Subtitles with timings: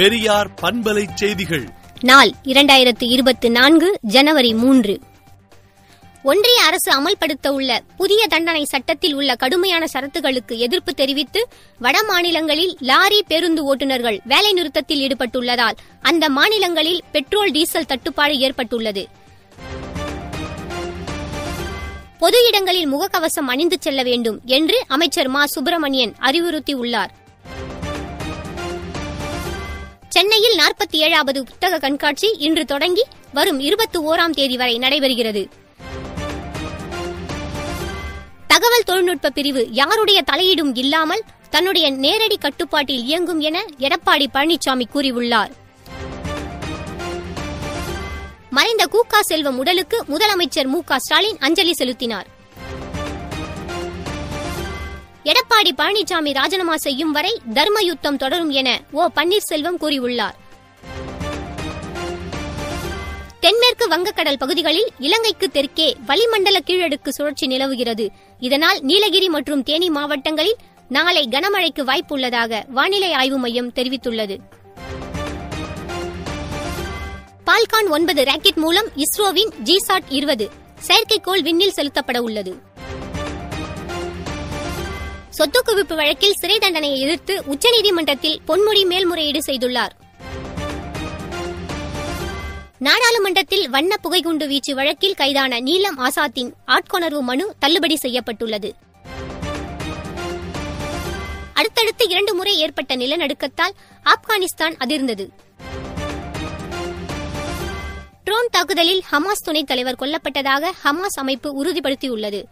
[0.00, 1.68] பெரியார் பண்பலை செய்திகள்.
[2.00, 5.00] நாள் இரண்டாயிரத்து இருபத்தி நான்கு ஜனவரி மூன்று.
[6.22, 13.24] ஒன்றிய அரசு அமல்படுத்த உள்ள புதிய தண்டனை சட்டத்தில் உள்ள கடுமையான சரத்துகளுக்கு எதிர்ப்பு தெரிவித்து வட மாநிலங்களில் லாரி
[13.26, 19.08] பேருந்து ஓட்டுநர்கள் வேலை நிறுத்தத்தில் ஈடுபட்டுள்ளதால் அந்த மாநிலங்களில் பெட்ரோல் டீசல் தட்டுப்பாடு ஏற்பட்டுள்ளது.
[22.18, 25.46] பொது இடங்களில் முகக்கவசம் அணிந்து செல்ல வேண்டும் என்று அமைச்சர் மா.
[25.46, 27.18] சுப்பிரமணியன் அறிவுறுத்தியுள்ளார்.
[30.70, 35.42] நாற்பத்தி ஏழாவது புத்தக கண்காட்சி இன்று தொடங்கி வரும் இருபத்தி ஓராம் தேதி வரை நடைபெறுகிறது.
[38.46, 45.52] தகவல் தொழில்நுட்ப பிரிவு யாருடைய தலையீடும் இல்லாமல் தன்னுடைய நேரடி கட்டுப்பாட்டில் இயங்கும் என எடப்பாடி பழனிசாமி கூறியுள்ளார்.
[48.50, 52.28] மறைந்த கூகா செல்வம் உடலுக்கு முதலமைச்சர் மு ஸ்டாலின் அஞ்சலி செலுத்தினார்.
[55.24, 60.39] எடப்பாடி பழனிசாமி ராஜினாமா செய்யும் வரை தர்ம யுத்தம் தொடரும் என ஓ பன்னீர்செல்வம் கூறியுள்ளார்.
[63.90, 68.10] வங்கக்கடல் பகுதிகளில் இலங்கைக்கு தெற்கே வளிமண்டல கீழடுக்கு சுழற்சி நிலவுகிறது.
[68.40, 70.56] இதனால் நீலகிரி மற்றும் தேனி மாவட்டங்களில்
[70.88, 74.36] நாளை கனமழைக்கு வாய்ப்புள்ளதாக வானிலை ஆய்வு மையம் தெரிவித்துள்ளது.
[77.44, 80.50] பால்கான் ஒன்பது ராக்கெட் மூலம் இஸ்ரோவின் ஜிசாட் இருபது
[80.86, 82.52] செயற்கைக்கோள் விண்ணில் செலுத்தப்பட உள்ளது.
[85.28, 89.94] சொத்து குவிப்பு வழக்கில் சிறை தண்டனையை எதிர்த்து உச்சநீதிமன்றத்தில் பொன்முடி மேல்முறையீடு செய்துள்ளார்.
[92.80, 98.74] நாடாளுமன்றத்தில் வண்ண புகைகுண்டு வீச்சு வழக்கில் கைதான நீலம் ஆசாத்தின் ஆட்கொணர்வு மனு தள்ளுபடி செய்யப்பட்டுள்ளது.
[101.52, 105.28] அடுத்தடுத்து இரண்டு முறை ஏற்பட்ட நிலநடுக்கத்தால் ஆப்கானிஸ்தான் அதிர்ந்தது.
[108.24, 112.44] ட்ரோன் தாக்குதலில் ஹமாஸ் துணைத் தலைவர் கொல்லப்பட்டதாக ஹமாஸ் அமைப்பு உறுதிப்படுத்தியுள்ளது.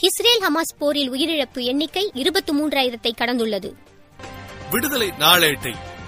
[0.00, 3.72] இஸ்ரேல் ஹமாஸ் போரில் உயிரிழப்பு எண்ணிக்கை இருபத்தி மூன்றாயிரத்தை கடந்துள்ளது.
[4.70, 5.74] விடுதலை நாளேட்டை.